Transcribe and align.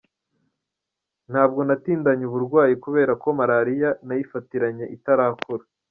Ntabwo 1.31 1.61
natindanye 1.67 2.23
uburwayi 2.29 2.73
kubera 2.83 3.11
ko 3.23 3.27
marariya 3.39 3.89
nayifatiranye 4.05 4.85
itarakura. 4.97 5.63